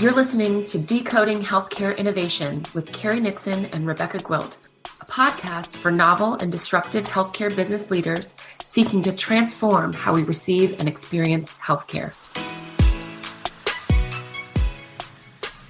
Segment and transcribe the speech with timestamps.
[0.00, 5.90] You're listening to Decoding Healthcare Innovation with Carrie Nixon and Rebecca Gwilt, a podcast for
[5.90, 12.14] novel and disruptive healthcare business leaders seeking to transform how we receive and experience healthcare.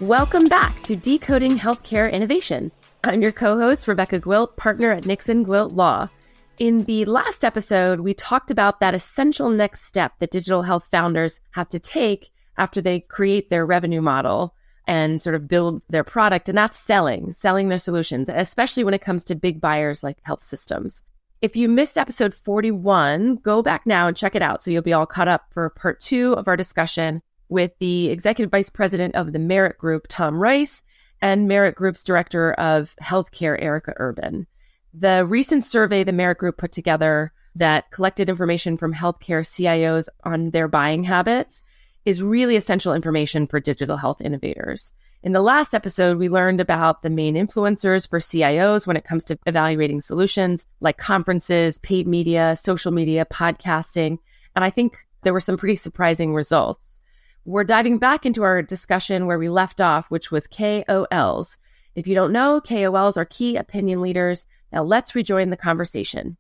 [0.03, 2.71] Welcome back to Decoding Healthcare Innovation.
[3.05, 6.11] I'm your co host, Rebecca Gwilt, partner at Nixon Gwilt Law.
[6.59, 11.41] In the last episode, we talked about that essential next step that digital health founders
[11.53, 12.29] have to take
[12.59, 14.55] after they create their revenue model
[14.87, 16.49] and sort of build their product.
[16.49, 20.43] And that's selling, selling their solutions, especially when it comes to big buyers like health
[20.43, 21.03] systems.
[21.41, 24.93] If you missed episode 41, go back now and check it out so you'll be
[24.93, 29.33] all caught up for part two of our discussion with the executive vice president of
[29.33, 30.83] the Merritt Group, Tom Rice,
[31.23, 34.47] and Merritt Group's director of healthcare, Erin Erban.
[34.93, 40.51] The recent survey the Merritt Group put together that collected information from healthcare CIOs on
[40.51, 41.63] their buying habits
[42.09, 44.95] is really essential information for digital health innovators.
[45.23, 49.25] In the last episode, we learned about the main influencers for CIOs when it comes
[49.25, 54.17] to evaluating solutions like conferences, paid media, social media, podcasting.
[54.57, 56.99] And I think there were some pretty surprising results.
[57.45, 61.59] We're diving back into our discussion where we left off, which was KOLs.
[61.95, 64.47] If you don't know, KOLs are key opinion leaders.
[64.73, 66.39] Now let's rejoin the conversation.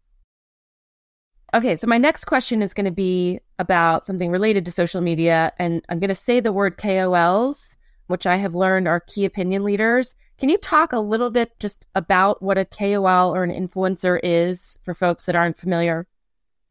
[1.52, 5.52] Okay, so my next question is going to be about something related to social media.
[5.58, 9.64] And I'm going to say the word KOLs, which I have learned are key opinion
[9.64, 10.14] leaders.
[10.38, 14.78] Can you talk a little bit just about what a KOL or an influencer is
[14.84, 16.06] for folks that aren't familiar?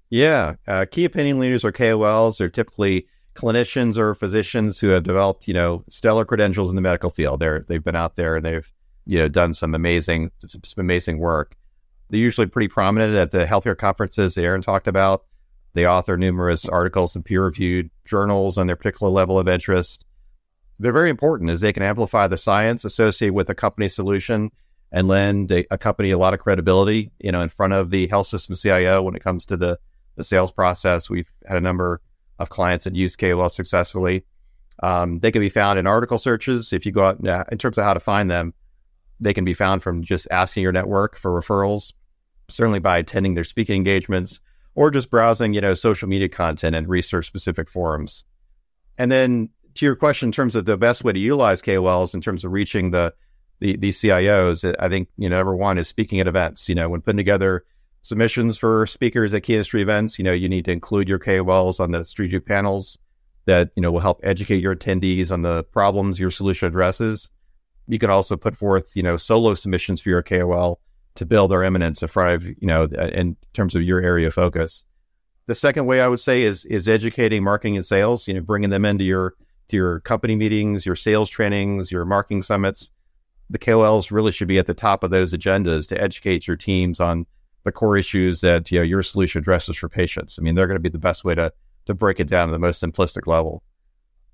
[0.10, 5.48] Yeah, uh, key opinion leaders or KOLs are typically clinicians or physicians who have developed,
[5.48, 7.40] you know, stellar credentials in the medical field.
[7.40, 8.72] They're they've been out there and they've,
[9.06, 11.56] you know, done some amazing some amazing work.
[12.10, 15.26] They're usually pretty prominent at the healthcare conferences that Erin talked about.
[15.78, 20.06] They author numerous articles in peer-reviewed journals on their particular level of interest.
[20.80, 24.50] They're very important as they can amplify the science associated with a company solution
[24.92, 28.08] and lend a, a company a lot of credibility, you know, in front of the
[28.08, 29.78] health system CIO when it comes to the
[30.16, 31.12] the sales process.
[31.12, 32.02] We've had a number
[32.40, 34.26] of clients that use KOL successfully.
[34.82, 36.74] Um, they can be found in article searches.
[36.74, 37.20] If you go out
[37.52, 38.56] in terms of how to find them,
[39.20, 41.94] they can be found from just asking your network for referrals,
[42.50, 44.40] certainly by attending their speaking engagements
[44.78, 48.24] or just browsing, you know, social media content and research specific forums.
[48.96, 52.22] And then to your question in terms of the best way to utilize KOLs in
[52.22, 53.14] terms of reaching the
[53.60, 56.70] the, the CIOs, I think, you know, number one is speaking at events.
[56.70, 57.66] You know, when putting together
[58.04, 60.20] submissions for speakers at key industry events.
[60.20, 63.00] You know, you need to include your KOLs on the View panels
[63.46, 67.30] that, you know, will help educate your attendees on the problems your solution addresses.
[67.88, 70.80] You can also put forth, you know, solo submissions for your KOL
[71.18, 74.34] to build their eminence in front of, you know, in terms of your area of
[74.34, 74.86] focus.
[75.48, 78.70] The second way I would say is is educating marketing and sales, you know, bringing
[78.70, 79.36] them into your
[79.70, 82.92] to your company meetings, your sales trainings, your marketing summits.
[83.50, 87.00] The KOLs really should be at the top of those agendas to educate your teams
[87.00, 87.26] on
[87.64, 90.38] the core issues that you know your solution addresses for patients.
[90.40, 91.52] I mean, they're going to be the best way to
[91.86, 93.64] to break it down to the most simplistic level.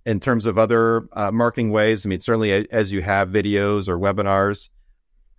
[0.06, 3.98] In terms of other uh, marketing ways, I mean, certainly as you have videos or
[3.98, 4.70] webinars,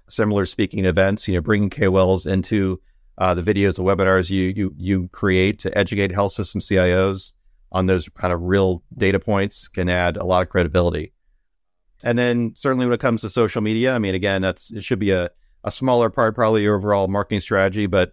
[0.09, 2.81] similar speaking events, you know, bringing KOLs into
[3.19, 7.33] uh, the videos or webinars you you you create to educate health system CIOs
[7.71, 11.13] on those kind of real data points can add a lot of credibility.
[12.03, 14.99] And then certainly when it comes to social media, I mean, again, that's it should
[14.99, 15.31] be a
[15.65, 18.13] a smaller part, probably your overall marketing strategy, but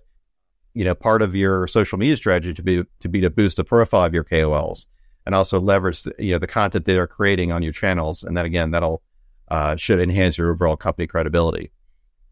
[0.73, 3.63] you know, part of your social media strategy to be to be to boost the
[3.63, 4.85] profile of your KOLs
[5.25, 8.46] and also leverage you know the content they are creating on your channels, and then
[8.46, 9.02] again, that'll
[9.50, 11.72] uh, should enhance your overall company credibility.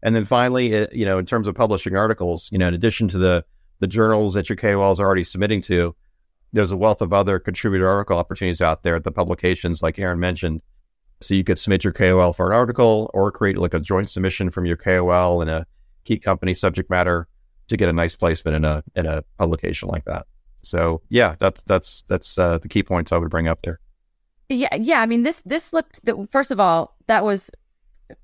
[0.02, 3.08] And then finally, it, you know, in terms of publishing articles, you know, in addition
[3.08, 3.44] to the
[3.80, 5.94] the journals that your KOLs are already submitting to,
[6.52, 10.20] there's a wealth of other contributor article opportunities out there at the publications, like Erin
[10.20, 10.60] mentioned,
[11.20, 14.50] so you could submit your KOL for an article or create like a joint submission
[14.50, 15.66] from your KOL and a
[16.04, 17.28] key company subject matter
[17.68, 20.26] to get a nice placement in a in a publication like that.
[20.62, 23.80] So yeah, that's that's that's uh, the key points I would bring up there.
[24.48, 25.00] Yeah, yeah.
[25.00, 26.04] I mean, this this looked.
[26.04, 27.50] The, First of all, that was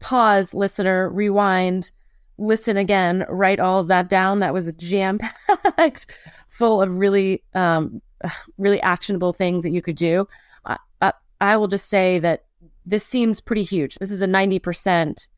[0.00, 1.90] pause, listener, rewind,
[2.38, 4.40] listen again, write all of that down.
[4.40, 5.18] That was jam
[5.64, 6.06] packed,
[6.48, 8.00] full of really um,
[8.58, 10.26] really actionable things that you could do.
[10.64, 12.44] I, I will just say that
[12.84, 13.96] this seems pretty huge.
[13.96, 15.28] This is a 90%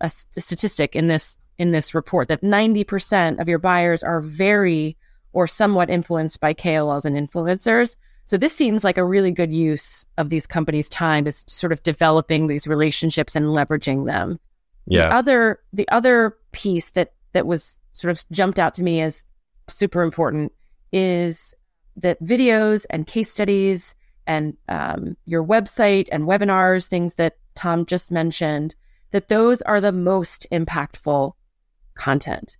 [0.00, 4.96] a, a statistic in this in this report that 90% of your buyers are very
[5.32, 7.96] or somewhat influenced by KOLs and influencers.
[8.28, 11.82] So this seems like a really good use of these companies' time is sort of
[11.82, 14.38] developing these relationships and leveraging them.
[14.86, 15.08] Yeah.
[15.08, 19.24] The other the other piece that that was sort of jumped out to me as
[19.66, 20.52] super important
[20.92, 21.54] is
[21.96, 23.94] that videos and case studies
[24.26, 28.74] and um, your website and webinars, things that Tom just mentioned,
[29.10, 31.32] that those are the most impactful
[31.94, 32.58] content.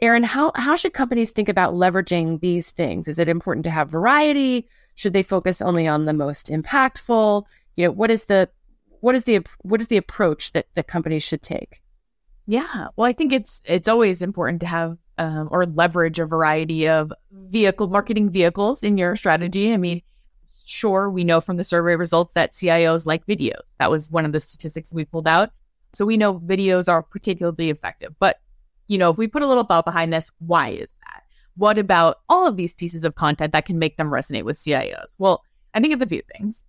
[0.00, 3.08] Erin, how, how should companies think about leveraging these things?
[3.08, 4.68] Is it important to have variety?
[5.00, 7.44] Should they focus only on the most impactful?
[7.74, 8.50] You know, what is the
[9.00, 11.80] what is the what is the approach that the companies should take?
[12.46, 16.86] Yeah, well, I think it's it's always important to have um, or leverage a variety
[16.86, 19.72] of vehicle marketing vehicles in your strategy.
[19.72, 20.02] I mean,
[20.66, 23.74] sure, we know from the survey results that CIOs like videos.
[23.78, 25.50] That was one of the statistics we pulled out.
[25.94, 28.14] So we know videos are particularly effective.
[28.18, 28.38] But,
[28.86, 31.09] you know, if we put a little thought behind this, why is that?
[31.60, 35.14] What about all of these pieces of content that can make them resonate with CIOs?
[35.18, 36.64] Well, I think it's a few things.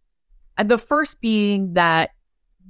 [0.62, 2.10] The first being that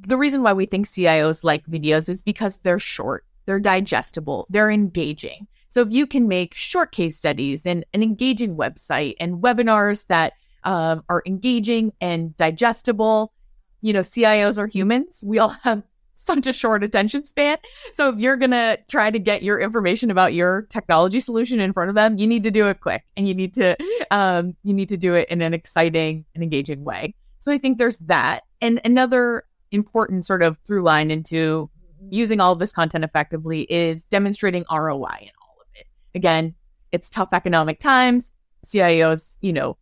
[0.06, 4.69] the reason why we think CIOs like videos is because they're short, they're digestible, they're
[4.69, 5.47] engaging.
[5.68, 10.33] So if you can make short case studies and an engaging website and webinars that
[10.63, 13.33] um, are engaging and digestible,
[13.81, 15.24] you know, CIOs are humans.
[15.25, 15.81] We all have
[16.13, 17.57] such a short attention span.
[17.93, 21.73] So if you're going to try to get your information about your technology solution in
[21.73, 23.75] front of them, you need to do it quick and you need to
[24.11, 27.15] um, you need to do it in an exciting and engaging way.
[27.39, 28.41] So I think there's that.
[28.61, 31.69] And another important sort of through line into
[32.09, 35.87] using all of this content effectively is demonstrating ROI in all of it.
[36.13, 36.55] Again,
[36.91, 38.31] it's tough economic times.
[38.65, 39.77] CIOs, you know,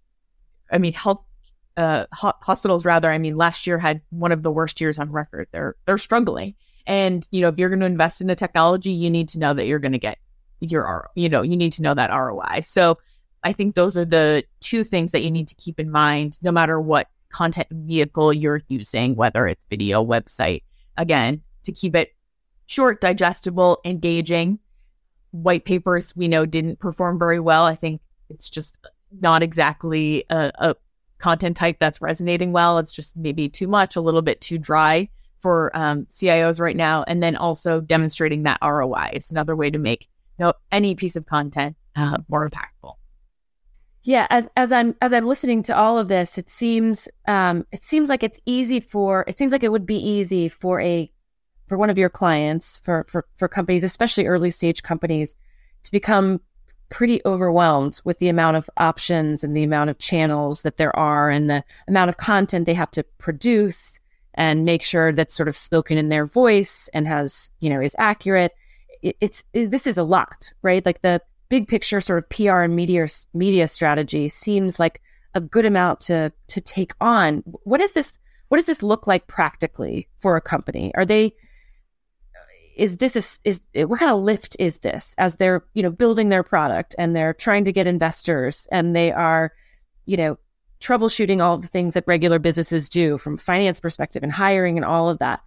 [0.72, 1.24] I mean, health
[1.80, 3.10] uh, ho- hospitals rather.
[3.10, 5.48] I mean, last year had one of the worst years on record.
[5.52, 6.56] They're they're struggling,
[6.86, 9.54] and you know, if you're going to invest in the technology, you need to know
[9.54, 10.20] that you're going to get
[10.60, 12.62] your you know, you need to know that ROI.
[12.64, 12.98] So,
[13.46, 16.52] I think those are the two things that you need to keep in mind, no
[16.52, 20.64] matter what content vehicle you're using, whether it's video, website.
[20.98, 22.14] Again, to keep it
[22.66, 24.60] short, digestible, engaging.
[25.32, 27.64] White papers we know didn't perform very well.
[27.64, 28.78] I think it's just
[29.12, 30.76] not exactly a, a
[31.20, 32.78] content type that's resonating well.
[32.78, 37.04] It's just maybe too much, a little bit too dry for um, CIOs right now.
[37.08, 39.12] And then also demonstrating that ROI.
[39.14, 40.08] It's another way to make
[40.38, 42.96] you know, any piece of content uh, more impactful.
[44.04, 47.84] Yeah, as as I'm as I'm listening to all of this, it seems um, it
[47.84, 51.12] seems like it's easy for it seems like it would be easy for a
[51.68, 55.36] for one of your clients for for for companies, especially early stage companies,
[55.84, 56.40] to become
[56.90, 61.30] pretty overwhelmed with the amount of options and the amount of channels that there are
[61.30, 64.00] and the amount of content they have to produce
[64.34, 67.96] and make sure that's sort of spoken in their voice and has, you know, is
[67.98, 68.54] accurate.
[69.02, 70.86] It, it's it, this is a lot, right?
[70.86, 75.02] Like the big picture sort of PR and media media strategy seems like
[75.36, 77.44] a good amount to to take on.
[77.64, 78.18] What is this
[78.50, 80.92] what does this look like practically for a company?
[80.96, 81.34] Are they
[82.80, 86.30] is this a, is what kind of lift is this as they're you know building
[86.30, 89.52] their product and they're trying to get investors and they are
[90.06, 90.38] you know
[90.80, 95.10] troubleshooting all the things that regular businesses do from finance perspective and hiring and all
[95.10, 95.42] of that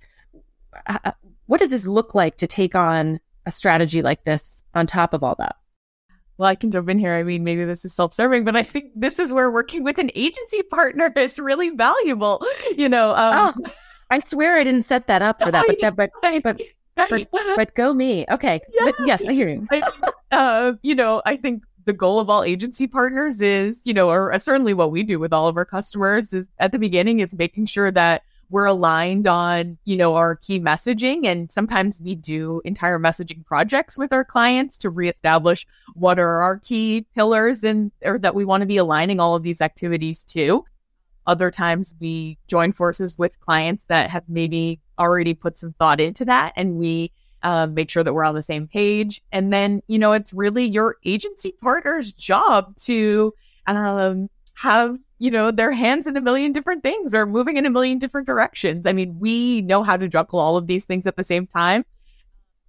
[1.46, 5.24] what does this look like to take on a strategy like this on top of
[5.24, 5.56] all that
[6.38, 7.14] well, I can jump in here.
[7.14, 9.98] I mean, maybe this is self serving, but I think this is where working with
[9.98, 12.44] an agency partner is really valuable.
[12.76, 13.72] You know, um, oh,
[14.10, 16.10] I swear I didn't set that up for that, but that, but,
[16.42, 16.60] but
[16.94, 18.26] but, but go me.
[18.30, 18.60] Okay.
[18.72, 18.84] Yeah.
[18.84, 19.66] But yes, I hear you.
[20.30, 24.32] uh, you know, I think the goal of all agency partners is, you know, or
[24.32, 27.34] uh, certainly what we do with all of our customers is at the beginning is
[27.34, 31.26] making sure that we're aligned on, you know, our key messaging.
[31.26, 36.58] And sometimes we do entire messaging projects with our clients to reestablish what are our
[36.58, 40.64] key pillars and or that we want to be aligning all of these activities to.
[41.26, 46.24] Other times we join forces with clients that have maybe already put some thought into
[46.24, 47.12] that and we
[47.42, 49.22] um, make sure that we're on the same page.
[49.32, 53.34] And then, you know, it's really your agency partner's job to
[53.66, 57.70] um, have, you know, their hands in a million different things or moving in a
[57.70, 58.86] million different directions.
[58.86, 61.84] I mean, we know how to juggle all of these things at the same time.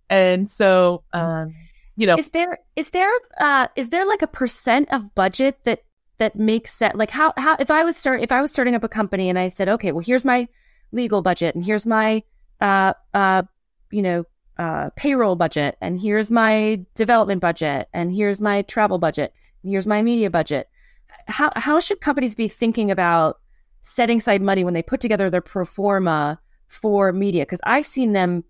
[0.09, 1.53] And so, um,
[1.95, 5.83] you know, is there is there uh, is there like a percent of budget that
[6.17, 6.95] that makes sense?
[6.95, 9.37] Like how how if I was start if I was starting up a company and
[9.39, 10.47] I said, okay, well, here's my
[10.93, 12.23] legal budget and here's my
[12.61, 13.41] uh uh
[13.91, 14.23] you know
[14.57, 20.01] uh payroll budget and here's my development budget and here's my travel budget here's my
[20.01, 20.69] media budget
[21.27, 23.39] how how should companies be thinking about
[23.81, 28.13] setting aside money when they put together their pro forma for media because i've seen
[28.13, 28.43] them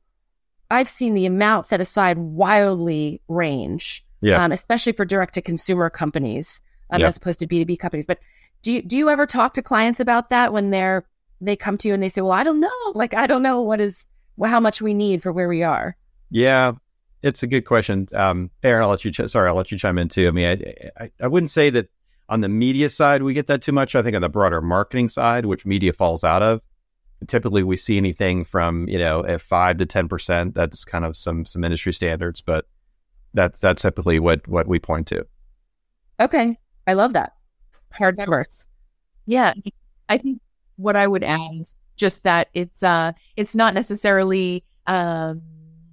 [0.70, 4.42] i've seen the amount set aside wildly range yeah.
[4.42, 6.62] Um, especially for direct to consumer companies
[7.02, 8.20] um, as opposed to b2b companies but
[8.62, 11.06] do you, do you ever talk to clients about that when they're
[11.46, 12.70] they come to you and they say, "Well, I don't know.
[12.94, 14.06] Like, I don't know what is
[14.44, 15.96] how much we need for where we are."
[16.30, 16.74] Yeah,
[17.22, 18.08] it's a good question.
[18.14, 19.12] Um, Erin, I'll let you.
[19.12, 20.28] Ch- sorry, I'll let you chime in too.
[20.28, 21.90] I mean, I, I, I wouldn't say that
[22.30, 23.96] on the media side, we get that too much.
[23.96, 26.62] I think on the broader marketing side, which media falls out of,
[27.28, 30.56] typically we see anything from you know at five to ten percent.
[30.56, 32.66] That's kind of some some industry standards, but
[33.34, 35.26] that's that's typically what what we point to.
[36.20, 37.34] Okay, I love that
[37.92, 38.68] hard numbers.
[39.26, 39.54] Yeah,
[40.10, 40.42] I think
[40.76, 45.42] what I would add is just that it's uh it's not necessarily um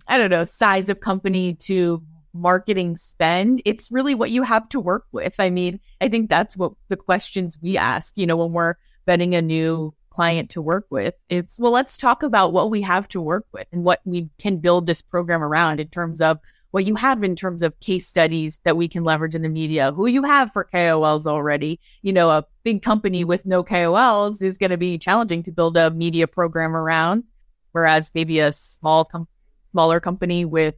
[0.08, 3.60] I don't know size of company to marketing spend.
[3.64, 5.34] It's really what you have to work with.
[5.38, 8.12] I mean, I think that's what the questions we ask.
[8.16, 8.74] You know, when we're
[9.06, 11.14] vetting a new client to work with.
[11.28, 14.58] It's, well, let's talk about what we have to work with and what we can
[14.58, 16.38] build this program around in terms of
[16.70, 19.92] what you have in terms of case studies that we can leverage in the media,
[19.92, 21.80] who you have for KOLs already.
[22.02, 25.76] You know, a big company with no KOLs is going to be challenging to build
[25.76, 27.24] a media program around,
[27.72, 29.28] whereas maybe a small, com-
[29.62, 30.76] smaller company with,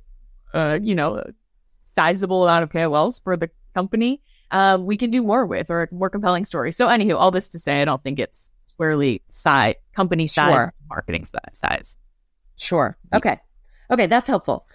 [0.55, 1.33] uh, you know, a
[1.65, 5.95] sizable amount of KOLs for the company, uh, we can do more with or a
[5.95, 6.73] more compelling story.
[6.73, 10.73] So, anywho, all this to say, I don't think it's squarely size, company size, sure.
[10.89, 11.97] marketing size.
[12.57, 12.97] Sure.
[13.15, 13.39] Okay.
[13.91, 14.67] Okay, that's helpful.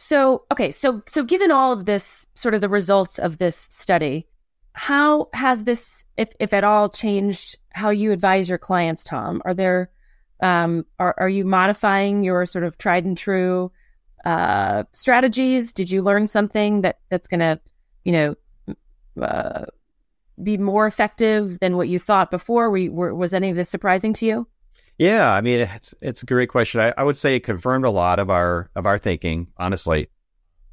[0.00, 4.26] So, okay, so so given all of this sort of the results of this study,
[4.72, 9.42] how has this if if at all changed how you advise your clients, Tom?
[9.44, 9.90] Are there
[10.40, 13.70] um are are you modifying your sort of tried and true
[14.24, 15.74] uh strategies?
[15.74, 17.60] Did you learn something that that's going to,
[18.04, 18.34] you know,
[19.22, 19.66] uh,
[20.42, 22.70] be more effective than what you thought before?
[22.70, 24.46] Were, were, was any of this surprising to you?
[25.00, 26.78] Yeah, I mean it's it's a great question.
[26.82, 30.10] I, I, would say it confirmed a lot of our of our thinking, honestly,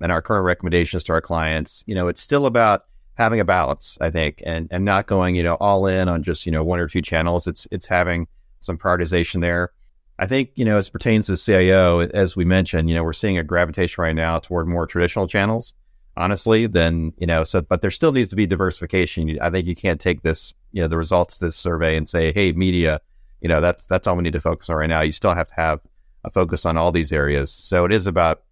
[0.02, 1.82] and our current recommendations to our clients.
[1.88, 5.44] You know, it's still about having a balance, I think, and and not going you
[5.44, 7.48] know all in on just you know one or two channels.
[7.48, 8.28] It's it's having
[8.60, 9.72] some prioritization there.
[10.20, 13.38] I think you know as pertains to CIO, as we mentioned, you know we're seeing
[13.38, 15.74] a gravitation right now toward more traditional channels
[16.18, 19.38] honestly, then, you know, so, but there still needs to be diversification.
[19.40, 22.34] I think you can't take this, you know, the results of this survey and say,
[22.34, 23.02] hey, media,
[23.42, 25.02] you know, that's, that's all we need to focus on right now.
[25.02, 25.80] You still have to have
[26.24, 27.52] a focus on all these areas.
[27.52, 28.44] So it is about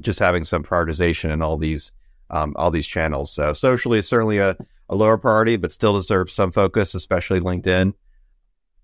[0.00, 1.92] just having some prioritization in all these,
[2.30, 3.32] um, all these channels.
[3.32, 4.56] So socially is certainly a,
[4.88, 7.94] a lower priority, but still deserves some focus, especially LinkedIn.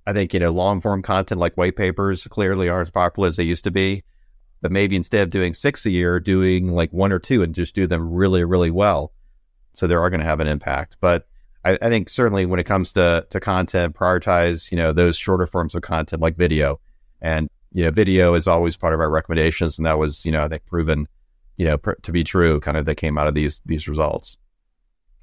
[0.07, 3.37] I think, you know, long form content like white papers clearly aren't as popular as
[3.37, 4.05] they used to be
[4.61, 7.75] but maybe instead of doing six a year, doing like one or two and just
[7.75, 9.13] do them really, really well.
[9.73, 10.97] So they are going to have an impact.
[11.01, 11.29] But
[11.69, 15.47] I, I, think certainly when it comes to to content, prioritize you know those shorter
[15.47, 16.81] forms of content like video,
[17.21, 20.45] and you know video is always part of our recommendations, and that was you know
[20.45, 21.07] I think proven
[21.57, 22.59] you know pr- to be true.
[22.61, 24.39] Kind of that came out of these these results.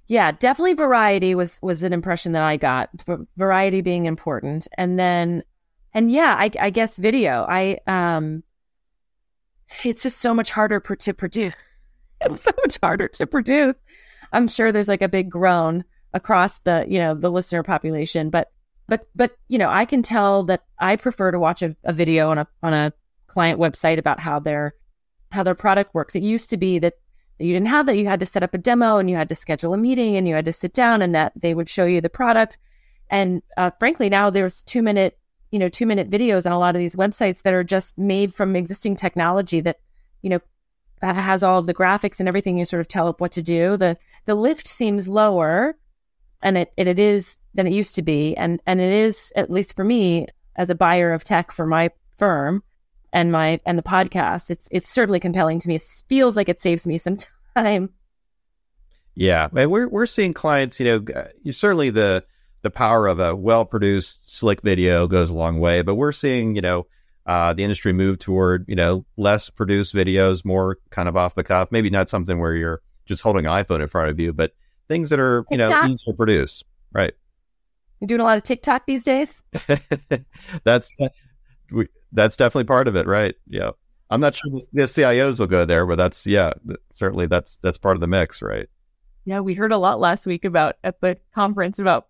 [0.07, 2.89] Yeah, definitely variety was was an impression that I got.
[3.37, 5.43] variety being important, and then
[5.93, 7.45] and yeah, I, I guess video.
[7.49, 8.43] I um
[9.83, 11.55] it's just so much harder to produce.
[12.21, 13.77] It's so much harder to produce.
[14.31, 15.85] I'm sure there's like a big groan
[16.15, 18.51] across the, you know, the listener population, but
[18.87, 22.31] but but you know, I can tell that I prefer to watch a, a video
[22.31, 22.93] on a on a
[23.27, 24.73] client website about how their
[25.31, 26.15] how their product works.
[26.15, 26.93] It used to be that
[27.37, 27.97] you didn't have that.
[27.97, 30.27] You had to set up a demo and you had to schedule a meeting and
[30.27, 32.57] you had to sit down and that they would show you the product.
[33.09, 35.17] And uh, frankly, now there's two minute
[35.51, 38.33] you know, two minute videos on a lot of these websites that are just made
[38.33, 39.79] from existing technology that,
[40.21, 40.39] you know,
[41.01, 43.77] has all of the graphics and everything you sort of tell it what to do.
[43.77, 45.77] The the lift seems lower
[46.45, 48.37] and it, it, is than it used to be.
[48.37, 51.89] And and it is, at least for me, as a buyer of tech for my
[52.17, 52.63] firm
[53.11, 55.75] and my and the podcast, it's it's certainly compelling to me.
[55.75, 57.17] It feels like it saves me some
[57.55, 57.89] time.
[59.15, 60.79] Yeah, and we're we're seeing clients.
[60.79, 62.23] You know, certainly the
[62.61, 65.81] the power of a well produced, slick video goes a long way.
[65.81, 66.85] But we're seeing, you know,
[67.25, 71.43] uh, the industry move toward, you know, less produced videos, more kind of off the
[71.43, 71.71] cuff.
[71.71, 74.51] Maybe not something where you're just holding an iPhone in front of you, but
[74.87, 75.69] things that are, TikTok.
[75.69, 76.63] you know, easy to produce.
[76.93, 77.13] Right.
[77.99, 79.41] You're doing a lot of TikTok these days.
[80.63, 80.91] that's
[81.71, 83.35] we, that's definitely part of it, right?
[83.47, 83.71] Yeah.
[84.09, 86.53] I'm not sure the, the CIOs will go there, but that's yeah,
[86.91, 88.67] certainly that's that's part of the mix, right?
[89.25, 92.07] Yeah, we heard a lot last week about at the conference about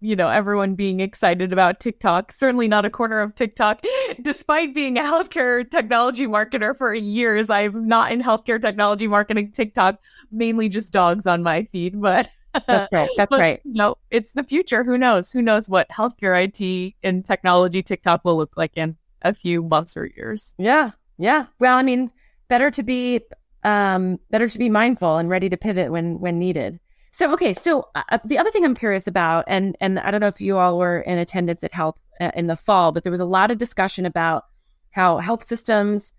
[0.00, 2.32] you know, everyone being excited about TikTok.
[2.32, 3.84] Certainly not a corner of TikTok.
[4.22, 9.98] Despite being a healthcare technology marketer for years, I'm not in healthcare technology marketing TikTok,
[10.32, 12.00] mainly just dogs on my feed.
[12.00, 12.30] But
[12.66, 13.08] that's right.
[13.16, 13.60] That's but, right.
[13.64, 14.82] No, it's the future.
[14.82, 15.30] Who knows?
[15.30, 19.96] Who knows what healthcare IT and technology TikTok will look like in a few months
[19.96, 20.54] or years?
[20.58, 20.90] Yeah.
[21.16, 21.46] Yeah.
[21.60, 22.10] Well, I mean,
[22.48, 23.20] better to be
[23.62, 26.80] um better to be mindful and ready to pivot when when needed.
[27.12, 30.20] So okay, so uh, uh, the other thing I'm curious about, and and I don't
[30.20, 33.10] know if you all were in attendance at Health uh, in the fall, but there
[33.10, 34.44] was a lot of discussion about
[34.90, 36.12] how health systems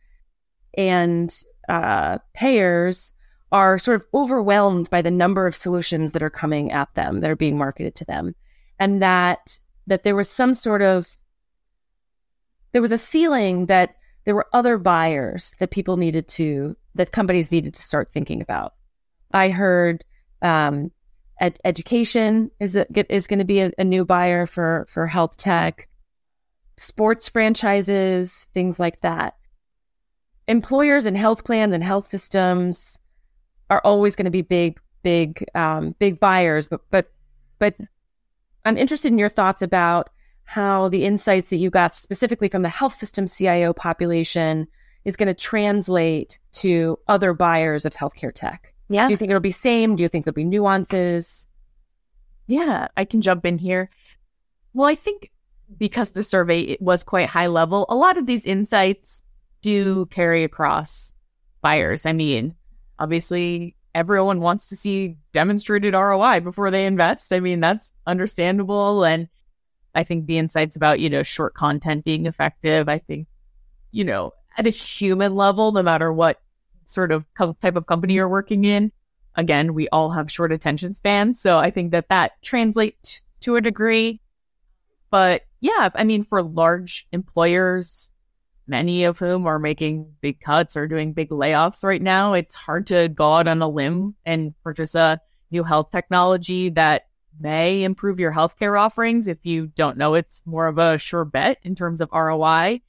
[0.77, 3.13] and uh, payers
[3.51, 7.29] are sort of overwhelmed by the number of solutions that are coming at them that
[7.29, 8.33] are being marketed to them
[8.79, 11.17] and that that there was some sort of
[12.71, 13.95] there was a feeling that
[14.25, 18.73] there were other buyers that people needed to that companies needed to start thinking about.
[19.33, 20.03] I heard
[20.41, 20.91] um,
[21.39, 25.37] ed- education is a, is going to be a, a new buyer for for health
[25.37, 25.87] tech
[26.77, 29.35] sports franchises things like that
[30.47, 32.99] employers and health plans and health systems
[33.69, 36.67] are always going to be big, big, um, big buyers.
[36.67, 37.11] But, but,
[37.57, 37.75] but
[38.65, 40.09] I'm interested in your thoughts about
[40.43, 44.67] how the insights that you got specifically from the health system CIO population
[45.05, 48.70] is going to translate to other buyers of healthcare tech.
[48.91, 49.07] Yeah.
[49.07, 49.95] Do you think it'll be same?
[49.95, 51.47] Do you think there'll be nuances?
[52.47, 53.89] Yeah, I can jump in here.
[54.73, 55.31] Well, I think
[55.77, 59.23] because the survey was quite high level, a lot of these insights
[59.61, 61.13] do carry across
[61.61, 62.05] buyers.
[62.05, 62.55] I mean,
[62.99, 67.31] obviously, everyone wants to see demonstrated ROI before they invest.
[67.31, 69.05] I mean, that's understandable.
[69.05, 69.29] And
[69.95, 73.27] I think the insights about, you know, short content being effective, I think,
[73.91, 76.41] you know, at a human level, no matter what
[76.85, 78.17] sort of co- type of company mm-hmm.
[78.17, 78.91] you're working in,
[79.35, 81.39] again, we all have short attention spans.
[81.39, 84.21] So I think that that translates to a degree.
[85.09, 88.09] But yeah, I mean, for large employers,
[88.67, 92.87] many of whom are making big cuts or doing big layoffs right now, it's hard
[92.87, 95.19] to go out on a limb and purchase a
[95.51, 97.07] new health technology that
[97.39, 101.57] may improve your healthcare offerings if you don't know it's more of a sure bet
[101.63, 102.81] in terms of ROI.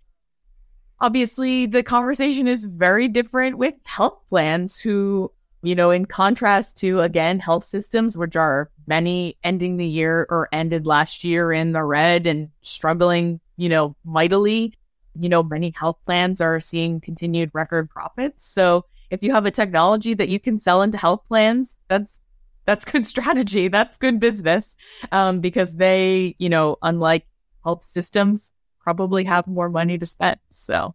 [1.02, 5.30] Obviously, the conversation is very different with health plans who,
[5.62, 10.48] you know, in contrast to again, health systems, which are many ending the year or
[10.52, 14.78] ended last year in the red and struggling, you know, mightily
[15.18, 18.46] you know, many health plans are seeing continued record profits.
[18.46, 22.20] So if you have a technology that you can sell into health plans, that's
[22.64, 23.68] that's good strategy.
[23.68, 24.76] That's good business
[25.10, 27.26] um, because they, you know, unlike
[27.64, 28.52] health systems,
[28.82, 30.38] probably have more money to spend.
[30.50, 30.94] So,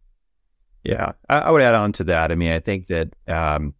[0.84, 2.31] yeah, I, I would add on to that.
[2.31, 3.74] I mean, I think that um,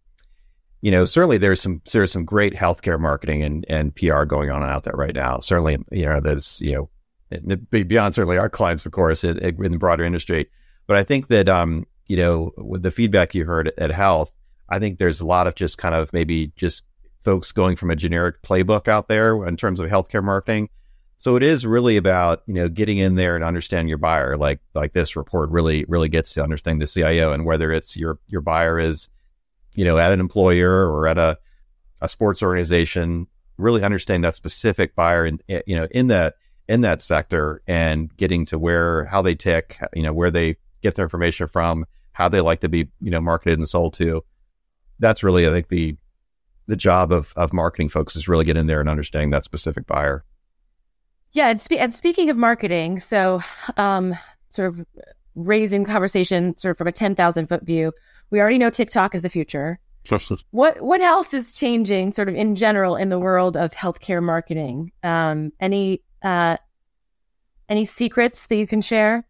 [0.80, 4.62] you know certainly there's some there's some great healthcare marketing and and PR going on
[4.62, 5.40] out there right now.
[5.40, 6.90] Certainly, you know, there's you know
[7.70, 10.48] beyond certainly our clients, of course, in, in the broader industry.
[10.86, 14.32] But I think that, um, you know, with the feedback you heard at Health,
[14.68, 16.84] I think there's a lot of just kind of maybe just
[17.24, 20.70] folks going from a generic playbook out there in terms of healthcare marketing.
[21.18, 24.36] So it is really about you know getting in there and understanding your buyer.
[24.36, 28.18] Like like this report really really gets to understand the CIO and whether it's your
[28.28, 29.10] your buyer is
[29.74, 31.38] you know at an employer or at a
[32.00, 33.26] a sports organization.
[33.56, 36.36] Really understanding that specific buyer and eh, you know in that
[36.68, 40.94] in that sector and getting to where how they tick, you know, where they get
[40.94, 44.22] their information from, how they like to be, you know, marketed and sold to.
[45.00, 45.96] That's really, I think, the
[46.66, 49.86] the job of of marketing folks is really getting in there and understanding that specific
[49.86, 50.24] buyer.
[51.32, 53.40] Yeah, and, spe- and speaking of marketing, so
[53.76, 54.14] um,
[54.48, 54.86] sort of
[55.34, 57.92] raising conversation sort of from a ten thousand foot view,
[58.30, 59.78] we already know TikTok is the future.
[60.50, 64.92] What what else is changing, sort of in general, in the world of healthcare marketing?
[65.02, 66.56] Um, any uh,
[67.68, 69.26] any secrets that you can share?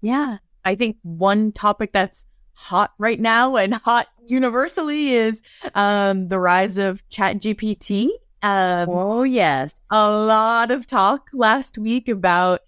[0.00, 5.42] Yeah, I think one topic that's hot right now and hot universally is
[5.74, 8.08] um, the rise of Chat GPT.
[8.42, 12.60] Um, oh yes, a lot of talk last week about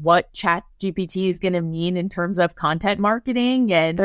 [0.00, 3.98] what chat gpt is going to mean in terms of content marketing and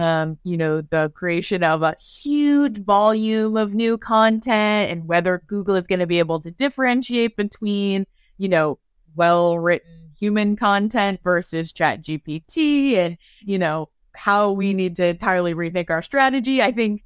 [0.00, 5.74] um, you know the creation of a huge volume of new content and whether google
[5.74, 8.06] is going to be able to differentiate between
[8.38, 8.78] you know
[9.16, 15.54] well written human content versus chat gpt and you know how we need to entirely
[15.54, 16.62] rethink our strategy.
[16.62, 17.02] I think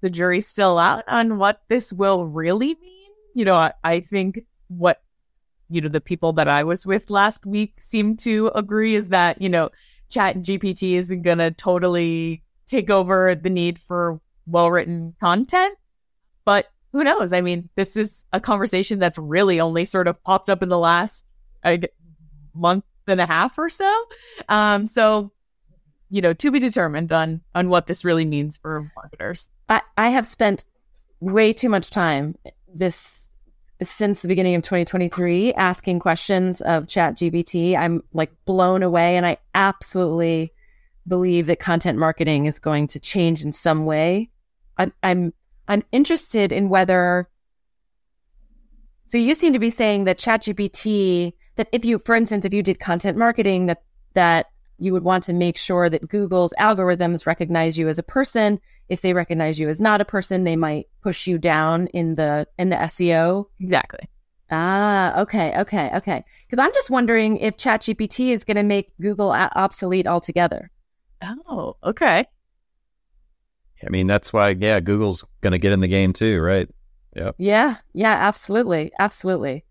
[0.00, 4.40] the jury's still out on what this will really mean you know I, I think
[4.68, 5.00] what
[5.68, 9.40] you know, the people that I was with last week seem to agree is that,
[9.42, 9.70] you know,
[10.08, 15.76] chat GPT isn't going to totally take over the need for well written content.
[16.44, 17.32] But who knows?
[17.32, 20.78] I mean, this is a conversation that's really only sort of popped up in the
[20.78, 21.24] last
[21.64, 21.78] uh,
[22.54, 24.04] month and a half or so.
[24.48, 25.32] Um, so,
[26.10, 29.50] you know, to be determined on on what this really means for marketers.
[29.68, 30.64] I, I have spent
[31.20, 32.36] way too much time
[32.72, 33.30] this
[33.82, 39.26] since the beginning of 2023 asking questions of chat gpt i'm like blown away and
[39.26, 40.52] i absolutely
[41.06, 44.30] believe that content marketing is going to change in some way
[44.78, 45.32] i'm i'm
[45.68, 47.28] i'm interested in whether
[49.06, 52.54] so you seem to be saying that chat gpt that if you for instance if
[52.54, 53.82] you did content marketing that
[54.14, 54.46] that
[54.78, 59.00] you would want to make sure that google's algorithms recognize you as a person if
[59.00, 62.68] they recognize you as not a person, they might push you down in the in
[62.68, 63.46] the SEO.
[63.60, 64.08] Exactly.
[64.50, 66.24] Ah, okay, okay, okay.
[66.46, 70.70] Because I'm just wondering if ChatGPT is going to make Google a- obsolete altogether.
[71.48, 72.26] Oh, okay.
[73.84, 76.68] I mean, that's why, yeah, Google's going to get in the game too, right?
[77.16, 77.34] Yep.
[77.38, 79.64] Yeah, yeah, absolutely, absolutely.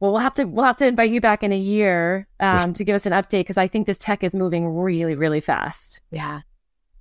[0.00, 2.84] Well, we'll have to we'll have to invite you back in a year um, to
[2.84, 6.00] give us an update because I think this tech is moving really, really fast.
[6.10, 6.42] Yeah.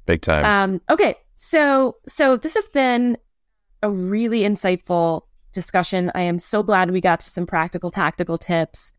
[0.05, 0.45] Big time.
[0.45, 3.17] Um, okay, so so this has been
[3.83, 6.11] a really insightful discussion.
[6.15, 8.93] I am so glad we got to some practical, tactical tips.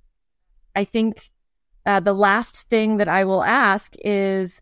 [0.76, 1.30] I think
[1.86, 4.60] uh, the last thing that I will ask is,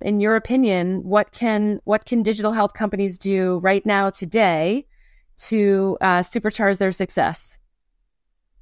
[0.00, 4.86] in your opinion, what can what can digital health companies do right now today
[5.48, 7.58] to uh, supercharge their success?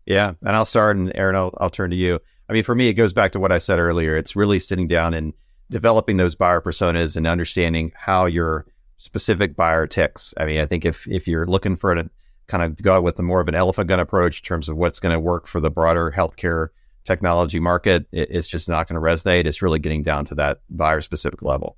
[0.07, 2.21] Yeah, and I'll start, and Erin, I'll, I'll turn to you.
[2.49, 4.17] I mean, for me, it goes back to what I said earlier.
[4.17, 5.33] It's really sitting down and
[5.71, 8.67] developing those buyer personas and understanding how your
[8.99, 10.35] specific buyer ticks.
[10.37, 12.11] I mean, I think if if you're looking for a
[12.49, 14.99] kind of go with a more of an elephant gun approach in terms of what's
[14.99, 16.69] going to work for the broader healthcare
[17.05, 19.47] technology market, it, it's just not going to resonate.
[19.47, 21.77] It's really getting down to that buyer specific level.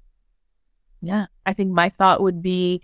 [1.03, 2.83] Yeah, I think my thought would be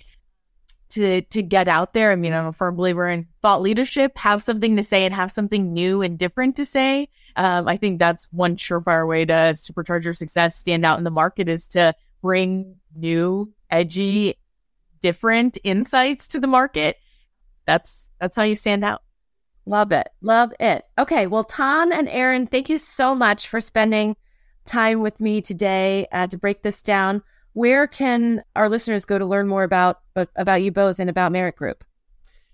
[0.91, 2.13] to to get out there.
[2.13, 4.17] I mean, I'm a firm believer in thought leadership.
[4.17, 7.09] Have something to say and have something new and different to say.
[7.37, 11.11] Um, I think that's one surefire way to supercharge your success, stand out in the
[11.11, 14.39] market, is to bring new, edgy,
[15.01, 16.97] different insights to the market.
[17.67, 19.03] That's that's how you stand out.
[19.67, 20.09] Love it.
[20.23, 20.85] Love it.
[20.99, 21.27] Okay.
[21.27, 24.17] Well, Tom and Erin, thank you so much for spending
[24.65, 27.23] time with me today uh, to break this down
[27.59, 30.01] where can our listeners go to learn more about
[30.37, 31.83] about you both and about Merritt Group?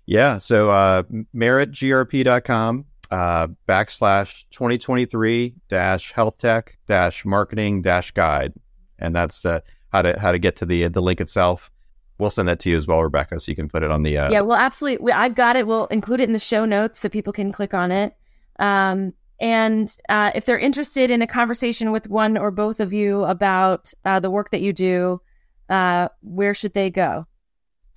[0.07, 1.03] Yeah, so uh,
[1.35, 8.53] merrittgrp.com uh, backslash 2023 dash health tech dash marketing dash guide,
[8.97, 9.59] and that's uh,
[9.93, 11.71] how to how to get to the the link itself.
[12.17, 14.17] We'll send that to you as well, Rebecca, so you can put it on the.
[14.17, 15.11] Uh, yeah, well, absolutely.
[15.11, 15.67] I've got it.
[15.67, 18.15] We'll include it in the show notes so people can click on it.
[18.57, 23.23] Um, and uh, if they're interested in a conversation with one or both of you
[23.25, 25.21] about uh, the work that you do,
[25.69, 27.25] uh, where should they go?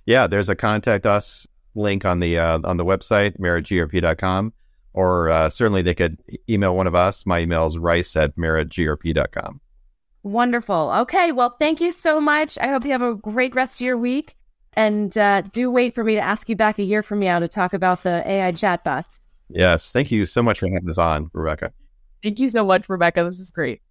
[0.05, 4.53] Yeah, there's a contact us link on the uh, on the website merrittgrp.com,
[4.93, 6.17] or uh, certainly they could
[6.49, 7.25] email one of us.
[7.25, 9.61] My email is rice at merrittgrp.com.
[10.23, 10.91] Wonderful.
[10.97, 12.57] Okay, well, thank you so much.
[12.57, 14.35] I hope you have a great rest of your week,
[14.73, 17.47] and uh, do wait for me to ask you back a year from now to
[17.47, 19.19] talk about the AI chatbots.
[19.49, 19.91] Yes.
[19.91, 21.73] Thank you so much for having us on, Rebecca.
[22.23, 23.23] Thank you so much, Rebecca.
[23.23, 23.81] This is great.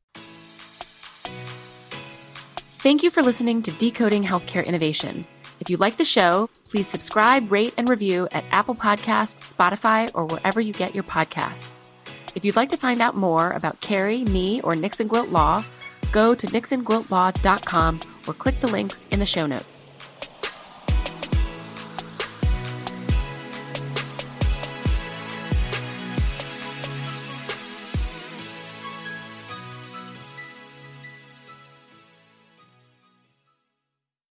[2.80, 5.22] Thank you for listening to Decoding Healthcare Innovation.
[5.60, 10.26] If you like the show, please subscribe, rate, and review at Apple Podcasts, Spotify, or
[10.26, 11.90] wherever you get your podcasts.
[12.36, 15.64] If you'd like to find out more about Carrie, me, or Nixon Gwilt Law,
[16.12, 19.92] go to nixongwiltlaw.com or click the links in the show notes.